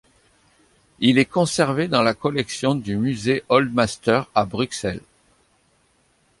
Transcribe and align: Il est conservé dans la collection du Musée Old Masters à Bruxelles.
Il 0.97 1.19
est 1.19 1.25
conservé 1.29 1.87
dans 1.87 2.01
la 2.01 2.15
collection 2.15 2.73
du 2.73 2.95
Musée 2.97 3.43
Old 3.49 3.71
Masters 3.71 4.25
à 4.33 4.45
Bruxelles. 4.45 5.03